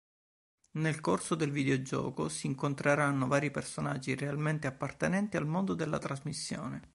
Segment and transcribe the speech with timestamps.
[0.77, 6.89] Nel corso del videogioco si incontreranno vari personaggi realmente appartenenti al mondo della trasmissione.